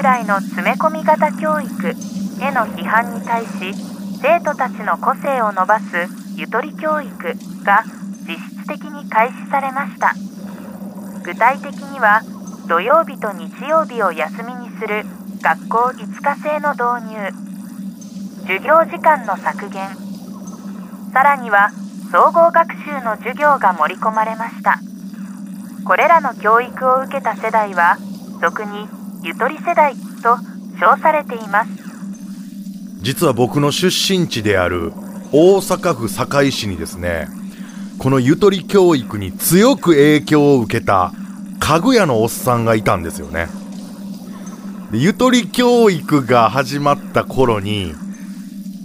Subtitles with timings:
[0.00, 3.74] 従来の詰め込み型教育への批判に対し
[4.22, 5.84] 生徒たちの個性を伸ばす
[6.36, 7.12] ゆとり教育
[7.64, 7.84] が
[8.26, 10.14] 実質的に開始されました。
[11.22, 12.22] 具体的には
[12.66, 15.04] 土曜日と日曜日を休みにする
[15.42, 17.30] 学校5日制の導入。
[18.48, 19.90] 授業時間の削減。
[21.12, 21.68] さらには
[22.10, 24.78] 総合学習の授業が盛り込まれました。
[25.84, 27.98] これらの教育を受けた世代は
[28.40, 28.88] 俗に
[29.22, 30.38] ゆとり世代と
[30.78, 31.70] 称されています。
[33.02, 34.92] 実は僕の出身地である
[35.32, 37.28] 大阪府堺市にですね
[37.98, 41.12] このゆとり教育に強く影響を受けた
[41.58, 43.48] 家具屋のおっさんがいたんですよね。
[44.90, 47.94] でゆとり教育が始まった頃に、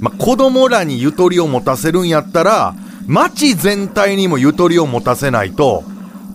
[0.02, 2.76] まあ、子供らにゆとりを持たせるんやったら
[3.08, 5.84] 街全体にもゆとりを持たせないと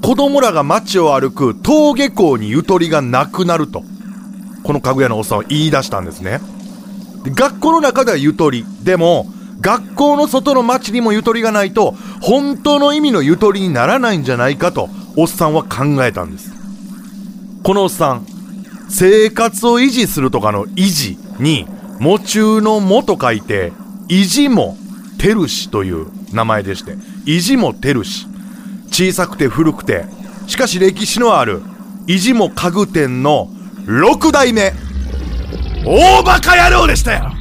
[0.03, 3.85] 子供らが街を歩く登下校にゆとりがなくなると。
[4.63, 6.41] この家具屋のおっさんは言い出したんですね。
[7.25, 8.65] 学校の中ではゆとり。
[8.83, 9.27] でも
[9.61, 16.51] 学校の外の街にもゆとりがないと本当の意味のゆとりにならないんじゃないかとおっさんは考えたんです。
[17.63, 18.27] このおっさん
[18.89, 21.67] 生活を維持するとかの維持に
[22.01, 23.73] 夢中のもと書いて
[24.09, 24.77] 維持も
[25.19, 26.93] てるしという名前でして
[27.27, 28.27] 維持もてるし。
[28.91, 30.05] 小さくて古くて
[30.47, 31.63] しかし歴史のある
[32.07, 33.49] 維持も家具店の
[33.91, 34.73] 6代目。
[35.85, 37.33] 大バカ野郎でしたよ。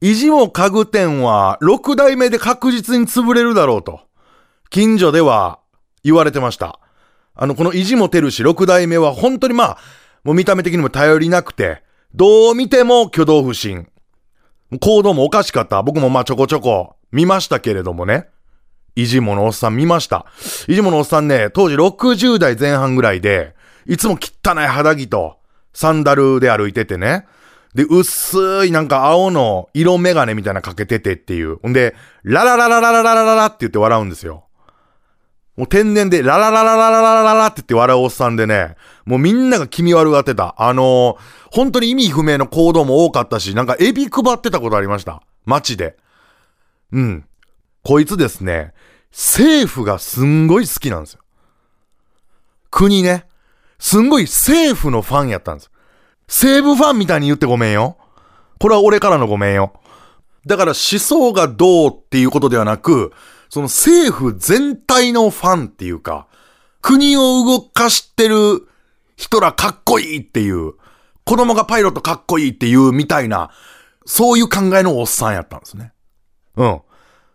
[0.00, 4.00] 意地も家具店は6代目で確実に潰れるだろうと、
[4.70, 5.58] 近所では
[6.02, 6.80] 言われてました。
[7.34, 9.78] あの、この意地もてるし6代目は本当にまあ、
[10.22, 11.83] もう見た目的にも頼りなくて、
[12.14, 13.88] どう見ても挙動不審。
[14.80, 15.82] 行動もおかしかった。
[15.82, 18.28] 僕もまあちょこちょこ見ましたけれどもね。
[18.94, 20.24] いじものおっさん見ました。
[20.68, 25.38] いじものおっさんね、当時60代前半ぐらいで、いつも汚い肌着と
[25.72, 27.26] サンダルで歩いててね。
[27.74, 31.68] で、薄いなんか青の色メガネみたいなかけててっていう。
[31.68, 34.44] んで、ラララララララララって言って笑うんですよ。
[35.56, 40.54] もう天然で、ラララララララララって言って笑うおっさんでね、もうみんなが気味悪がってた。
[40.58, 41.16] あのー、
[41.52, 45.22] 本当に意味不明の行動も多かったし、なんかエビ配ってたことありました。
[45.44, 45.96] 街で。
[46.92, 47.24] うん。
[47.84, 48.72] こいつですね、
[49.12, 51.20] 政府がすんごい好きなんですよ。
[52.70, 53.26] 国ね。
[53.78, 55.70] すんごい政府のファンやったんです。
[56.26, 57.96] 西武ファンみたいに言ってごめんよ。
[58.58, 59.74] これは俺からのごめんよ。
[60.46, 63.12] だから思想がどうっていうことではなく、
[63.54, 66.26] その政府全体のファンっていうか、
[66.82, 68.66] 国を動かしてる
[69.16, 70.72] 人らかっこいいっていう、
[71.24, 73.52] 子供がパイロットかっこいいっていうみたいな、
[74.06, 75.92] そういう考えのおっさんやったんですね。
[76.56, 76.80] うん。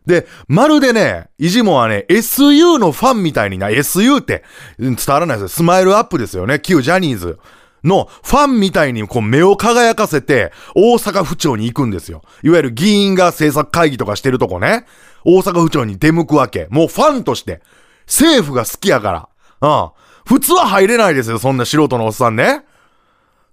[0.08, 4.44] で、まるでね、イジモはね、SU のファンみたいにな、SU って
[4.78, 5.48] 伝わらないですよ。
[5.48, 6.60] スマイルアップですよね。
[6.60, 7.40] 旧ジャニーズ。
[7.84, 12.22] のファンみたいにこう目を輝かせて大阪府庁に行くんですよ。
[12.44, 14.86] いわゆる議員が政策会議とかしてるとこね。
[15.26, 16.68] 大阪府庁に出向くわけ。
[16.70, 17.62] もうファンとして。
[18.08, 19.30] 政府が好きやか
[19.62, 19.70] ら。
[19.70, 19.90] うん。
[20.26, 22.64] 普通は入れないですよ、そんな素人のおっさんね。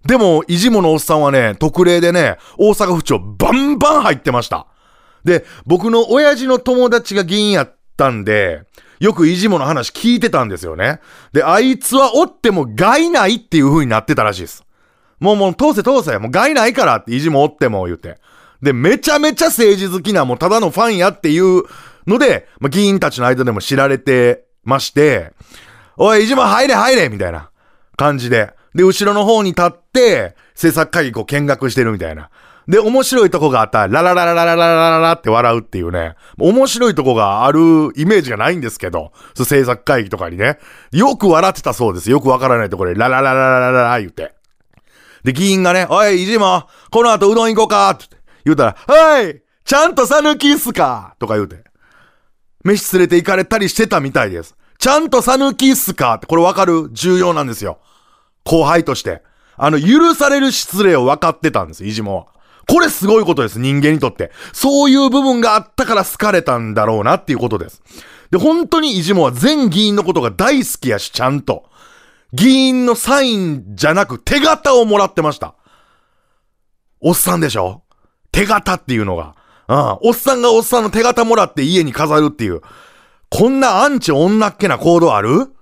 [0.05, 4.67] でも、いじものおっさんはね、特例でね、大阪府庁バンバン入ってました。
[5.25, 8.63] で、僕の親父の友達が議員やったんで、
[9.01, 11.01] よくいじもの話聞いてたんですよね。
[11.33, 14.65] で、あいつはおっても害ないっていう風になってたらしいです。
[15.21, 18.19] もうもう通せ通せ、もう害ないからっていじもおっても言って。
[18.63, 21.63] で、めちゃめちゃ政治好きなもうただのファンやっていう
[22.07, 25.33] ので、まあ、議員たちの間でも知られてまして、
[25.97, 27.51] おい、いじも入れ入れみたいな
[27.97, 28.53] 感じで。
[28.75, 32.31] で、後ろの方に立って、制作会議こう見学してるみたいな。
[32.69, 40.59] で、面白いとこがあったら、ララララララララララって笑うっていうね、面白いとこがあるイメージがないんですけど、制作会議とかにね、
[40.91, 42.11] よく笑ってたそうです。
[42.11, 44.35] よくわからないところで、ララララララララ言って。
[45.23, 48.07] で、議員がね、おい、いじも、この後うどん行こうかって
[48.45, 51.15] 言うたら、はい、ちゃんとさぬきっすか？
[51.19, 51.65] とか言うて。
[52.65, 54.57] 飯連れて行かれたりしてたみたいです。
[54.79, 56.15] ちゃんとさぬきっすか？
[56.15, 56.91] って、これわかる？
[56.93, 57.79] 重要なんですよ。
[58.45, 59.23] 後輩として。
[59.57, 62.27] あの、許される失礼を分かってたんです、いじもは。
[62.69, 64.33] これすごいことです、人間にとって。
[64.53, 67.83] そういう部分があったから好かれたんだろうなっていうことです。
[68.31, 71.65] で、本当にイジモは全議員のことが大好きやし、ちゃんと。
[72.33, 75.55] 議員のサインじゃなく手形をもらってました。
[77.01, 77.83] おっさんでしょ？
[78.33, 79.37] 手形っていうのが。
[79.69, 79.77] うん。
[80.03, 82.63] おっさんがおっさんの手形もらって家に飾るっていう。
[83.31, 85.53] こんなアンチ女っ気な行動ある？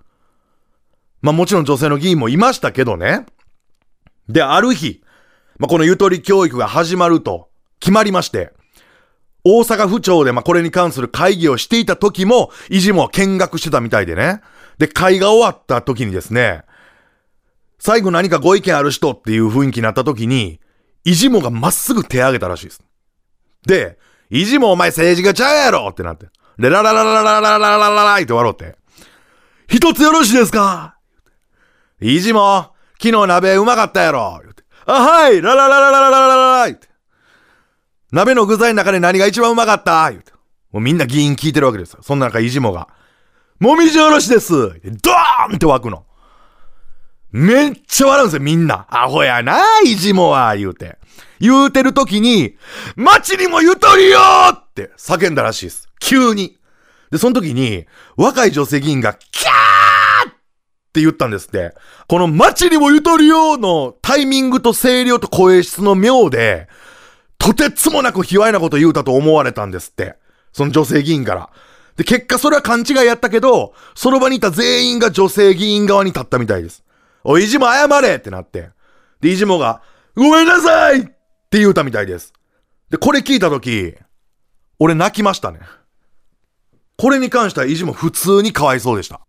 [1.21, 3.27] まあもちろん女性の議員もいましたけどね。
[4.29, 5.03] で、ある日、
[5.59, 7.49] まあ、このゆとり教育が始まると
[7.81, 8.53] 決まりまして、
[9.45, 14.41] 大阪府庁でまあこれに関する会議をしていた時も、いじもは見学してたみたいでね。
[14.79, 16.63] で、会が終わった時にですね、
[17.79, 20.61] 最後何かご意見ある人っていう雰囲気になった時に、
[21.05, 22.83] いじもがまっすぐ手挙げたらしいです。
[23.67, 23.99] で、
[24.31, 26.27] いじもお前政治がちゃうやろってなって。
[26.57, 28.77] レラララララララララララって笑って。
[29.69, 30.97] 一つよろしいですか
[32.01, 34.41] いじも、昨日鍋うまかったやろ。
[34.87, 36.89] あ、はいララララララララララララって。
[38.13, 40.33] 鍋の具材の中で何が一番うまかった言うて。
[40.73, 42.01] もうみんな議員聞いてるわけですよ。
[42.03, 42.89] そんな中、いじもが。
[43.61, 46.05] もみじおろしですドーンって湧くの。
[47.31, 48.87] めっちゃ笑うんですよ、みんな。
[48.91, 50.99] アホやな、いじもは、言うて。
[51.41, 52.57] 言うてる時に、
[52.97, 54.21] 街にもゆとりよ
[54.53, 55.89] って叫んだらしいです。
[56.01, 56.59] 急に。
[57.11, 57.87] で、その時に、
[58.17, 59.74] 若い女性議員が、キャー
[60.95, 61.75] って言ったんですって。
[62.07, 66.69] この街にもゆとりよのタイミングと声量と声質の妙で、
[67.37, 70.15] とてつもなく卑猥なこと言うたと思われたんですって。
[70.53, 71.51] その女性議員から。
[71.97, 76.85] で、結果それは勘違いやったけど、その場にいた全員が女性議員側に立ったみたいです。
[77.25, 78.71] おい、いじも謝れってなって。
[79.21, 79.83] で、いじもが、
[80.15, 82.33] ごめんなさいって言うたみたいです。
[82.91, 83.95] で、これ聞いたとき、
[84.79, 85.59] 俺泣きましたね。
[86.97, 89.21] これに関しては、いじも普通にかわいそうでした。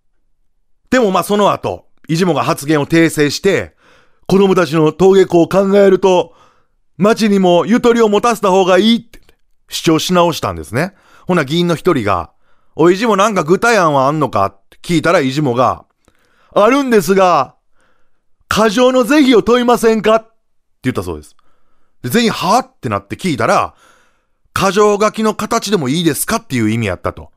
[0.89, 3.75] でもまあその後、いじもが発言を訂正して、
[4.27, 6.33] 子供たちの登下校を考えると、
[6.97, 9.19] 町にもゆとりを持たせた方がいいって
[9.69, 10.93] 主張し直したんですね。
[11.27, 12.31] ほな議員の一人が、
[12.75, 15.85] おいじもなんか具体案はあんのかって聞いたらいじもが、
[16.53, 17.55] あるんですが、
[18.47, 20.31] 過剰の是非を問いませんかって
[20.83, 21.35] 言ったそうです。
[22.03, 23.75] で、全員はってなって聞いたら、
[24.53, 27.31] 過剰書きの形でもいいですかっていう意味やったと。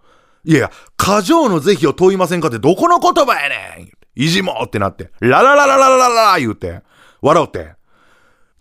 [0.49, 6.81] いやいや、過剰の是非を問いませんかってどこの言葉やねんいじもってなって、ラララララララララ言うて、
[7.21, 7.75] 笑うて。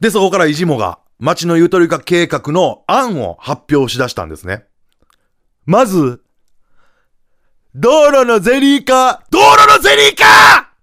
[0.01, 4.65] で、そこからいじもが、町のゆとり化計画の案を発表しだしたんですね。
[5.65, 6.21] まず、
[7.73, 10.73] 道路のゼリー化道路のゼリー化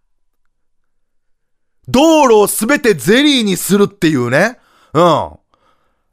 [1.87, 4.59] 道路をすべてゼリーにするっていうね。
[4.95, 5.31] うん。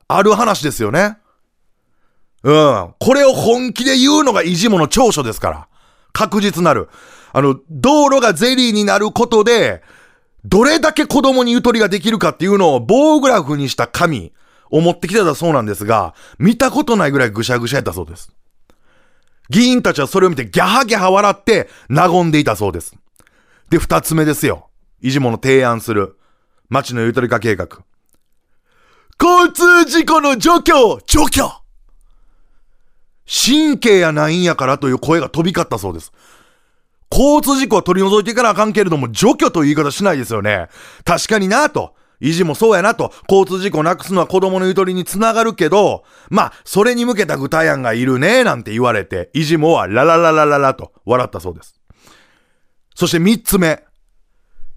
[0.09, 1.17] ある話ですよね。
[2.43, 2.93] うん。
[2.99, 5.67] これを本気で言うのがいじもの長所ですから。
[6.13, 6.89] 確実なる。
[7.33, 9.81] あの、道路がゼリーになることで、
[10.43, 14.33] どれだけ子供にゆとりができるかっていうのを棒グラフにした紙
[14.71, 18.33] を持ってきてたそうなんですが、見たことないぐらいぐしゃぐしゃやったそうです。
[19.49, 22.95] 議員たちはそれを見てギャハギャハ笑って和んでいたそうです。
[23.69, 24.69] で、二つ目ですよ。
[25.01, 26.17] いじもの提案する
[26.69, 27.67] 町のゆとり化計画。
[29.21, 30.73] 交通事故の除去
[31.05, 31.60] 除去
[33.31, 36.11] 神経やないんやからという声が飛び交ったそうです。
[37.11, 40.67] 交通事故は取り除いていかなあかんけれども、除去という言い方しないですよね。
[41.05, 41.93] 確かになと。
[42.21, 43.11] 維持もそうやなと。
[43.27, 51.81] 交通事故なくすのは子供のゆとりにつながるけど、まあ、それに向けた具体案がいるね、なんて言われて、維持もはララララララと笑ったそうです。
[52.95, 53.83] そして三つ目。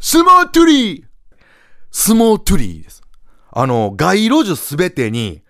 [0.01, 1.05] スモートゥリー
[1.91, 3.03] 相撲トゥリーです。
[3.53, 5.43] あの、街路樹すべてに、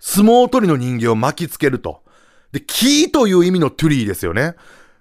[0.00, 2.02] 相撲取りの人形を巻きつけると。
[2.52, 4.54] で、木という意味のトゥリーですよね。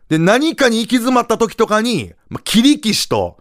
[0.10, 3.38] で、何かに行き詰まった時とかに、まあ、切り騎士と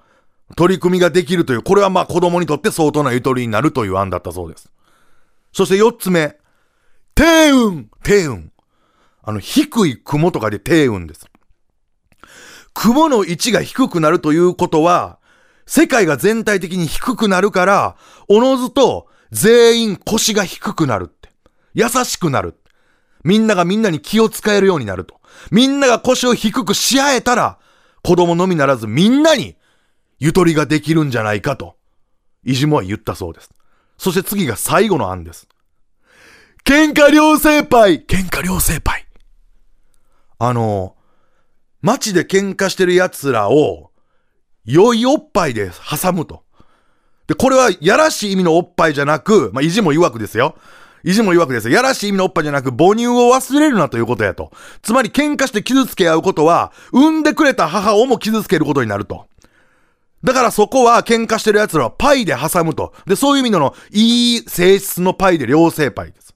[0.56, 4.70] 取り組みができるという、これはまあ子供にとって相当なゆとりになるという案だったそうです。
[5.52, 6.36] そして四つ目。
[7.14, 8.44] 低雲低雲。
[9.22, 11.26] あの、低い雲とかで低雲です。
[12.74, 15.18] 雲の位置が低くなるということは、
[15.66, 17.96] 世界が全体的に低くなるから、
[18.28, 21.30] おのずと全員腰が低くなるって。
[21.74, 22.54] 優しくなる。
[23.26, 25.20] みんながみんなに気を使えるようになると。
[25.50, 27.58] みんなが腰を低くし合えたら、
[28.04, 29.56] 子供のみならずみんなに
[30.20, 31.76] ゆとりができるんじゃないかと、
[32.44, 33.50] いじもは言ったそうです。
[33.98, 35.48] そして次が最後の案です。
[36.64, 39.06] 喧嘩両成敗喧嘩両成敗
[40.38, 40.94] あの、
[41.82, 43.90] 街で喧嘩してる奴らを、
[44.64, 46.44] 良いおっぱいで挟むと。
[47.26, 50.56] で、これはやらしい意味のおっぱいじゃなく、まあ、意地も曰くですよ。
[51.06, 54.50] 意地も曰くですやらしい意味のおっぱじゃなく、母乳を忘れるなということやと。
[54.82, 59.26] つまり喧嘩して傷つけ合うことは、産んでくれた母をも傷つけることになると。
[60.24, 62.92] だからそこは喧嘩してる奴らはパイで挟むと。
[63.06, 66.34] で、そういう意味のの、いい性質のパイで良性パイです。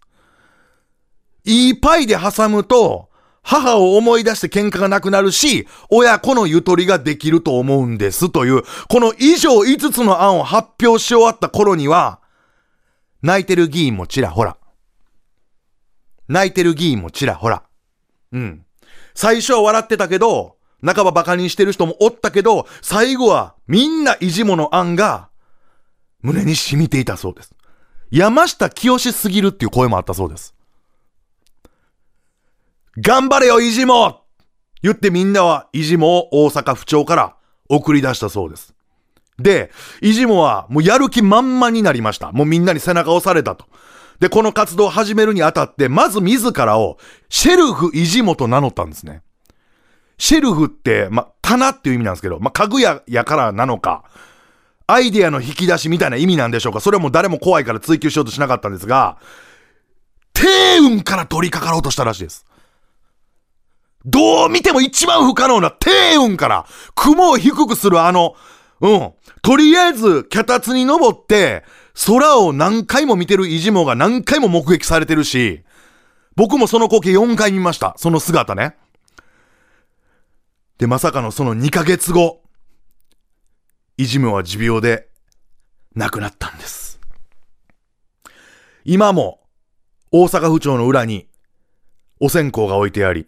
[1.44, 3.08] いいパイで挟むと、
[3.42, 12.20] 母を思い出して喧嘩がなくなるし、親子のゆとりができると思うんですという、この以上5つの案を発表し終わった頃には、
[13.22, 14.56] 泣いてる議員もちらほら。
[16.30, 17.64] 泣いてる議員もちらほら。
[18.32, 18.64] うん。
[19.14, 25.28] 最初は笑ってたけど、半ば馬鹿にしてる人もおったけど、最後はみんな意地もの案が
[26.22, 27.52] 胸に染みていたそうです。
[28.12, 30.54] 山下清すぎるっていう声もあったそうです。
[32.96, 34.22] 頑張れよ、イジモ
[34.82, 37.36] 言ってみんなはイジモを大阪府庁から
[37.68, 38.72] 送り出したそうです。
[39.38, 42.30] で、イジモはもうやる気満々になりました。
[42.30, 43.66] もうみんなに背中を押されたと。
[44.20, 46.98] で、この活動を始めるにあたって、まず自らを
[47.30, 49.22] シェルフイジモと名乗ったんですね。
[50.18, 54.04] シェルフって、ま、棚っていう意味なんですけど、ま、家具屋やからなのか、
[54.86, 56.80] アイデアの引き出しみたいな意味なんでしょうか。
[56.80, 59.18] それはもう誰も怖いから追求しようとしなかったんですが、
[60.34, 62.44] 低運から取り掛かろうとしたらしいです。
[64.04, 68.34] どう見ても一番不可能な低運から雲を低くするあの、
[68.80, 69.12] うん。
[69.42, 71.64] とりあえず脚立に登って
[72.06, 75.62] 空を何回も見てるイジモが何回も目撃されてるし、
[76.34, 77.94] 僕もその光景4回見ました。
[77.98, 78.76] その姿ね。
[80.78, 82.42] で、まさかのその2ヶ月後、
[83.98, 85.08] イジモは持病で
[85.94, 87.00] 亡くなったんです。
[88.84, 89.40] 今も
[90.10, 91.28] 大阪府庁の裏に
[92.18, 93.26] お線香が置いてあり、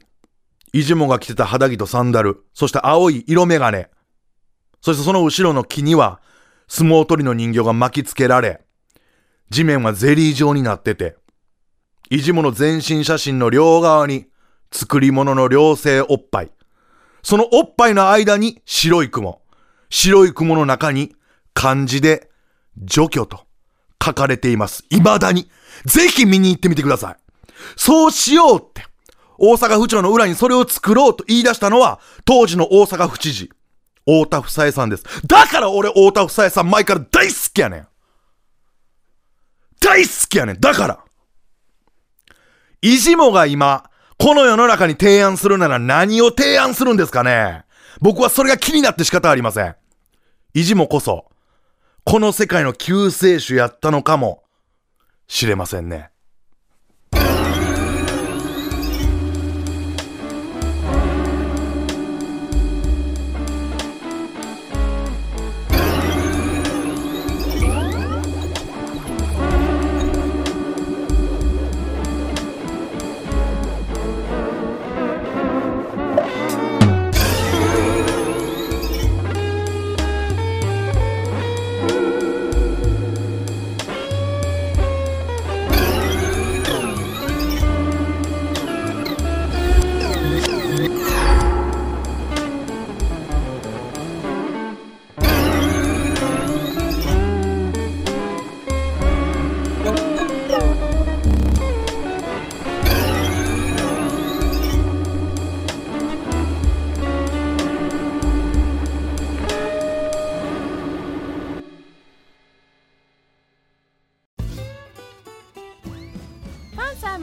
[0.73, 3.85] イジモが着てた肌着とサンダル、そして青い色眼鏡、
[4.81, 6.23] そしてその後ろの木には
[6.75, 8.63] 相撲取りの人形が巻きつけられ、
[9.51, 11.17] 地面はゼリー状になってて、
[12.09, 14.25] イジモの全身写真の両側に
[14.73, 16.51] 作り物の良性おっぱい、
[17.23, 19.43] そのおっぱいの間に白い雲、
[19.91, 21.15] 白い雲の中に
[21.53, 22.31] 漢字で
[22.79, 23.41] 除去と
[24.03, 24.87] 書かれています。
[24.89, 25.51] 未だに。
[25.85, 27.17] ぜひ見に行ってみてください。
[27.77, 28.87] そうしようって。
[29.37, 33.51] 大阪府庁の裏にそれを作ろうと言い出したのは、当時の大阪府知事、
[34.05, 35.05] 太田房江さんです。
[35.27, 37.87] だから俺太田房江さん前から大好きやねん。
[39.81, 40.61] 大好きやねん。
[40.61, 40.99] だから。
[42.81, 47.65] イジモが今、この世の中に提案するなら何を提案するんですかね
[48.01, 49.75] 僕はそれが気になって仕方ありません。
[50.55, 51.27] イジモこそ、
[52.05, 54.45] この世界の救世主やったのかも
[55.27, 56.12] しれませんね。